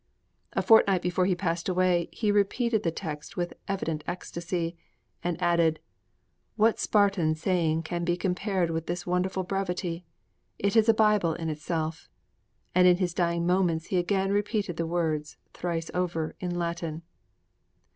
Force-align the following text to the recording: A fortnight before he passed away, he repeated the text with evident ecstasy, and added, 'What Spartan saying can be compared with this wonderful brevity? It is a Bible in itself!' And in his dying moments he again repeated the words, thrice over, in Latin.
A 0.53 0.63
fortnight 0.63 1.03
before 1.03 1.27
he 1.27 1.35
passed 1.35 1.69
away, 1.69 2.09
he 2.11 2.31
repeated 2.31 2.81
the 2.81 2.89
text 2.89 3.37
with 3.37 3.53
evident 3.67 4.03
ecstasy, 4.07 4.75
and 5.23 5.39
added, 5.39 5.79
'What 6.55 6.79
Spartan 6.79 7.35
saying 7.35 7.83
can 7.83 8.03
be 8.03 8.17
compared 8.17 8.71
with 8.71 8.87
this 8.87 9.05
wonderful 9.05 9.43
brevity? 9.43 10.03
It 10.57 10.75
is 10.75 10.89
a 10.89 10.93
Bible 10.95 11.35
in 11.35 11.51
itself!' 11.51 12.09
And 12.73 12.87
in 12.87 12.97
his 12.97 13.13
dying 13.13 13.45
moments 13.45 13.89
he 13.93 13.97
again 13.97 14.31
repeated 14.31 14.77
the 14.77 14.87
words, 14.87 15.37
thrice 15.53 15.91
over, 15.93 16.35
in 16.39 16.55
Latin. 16.57 17.03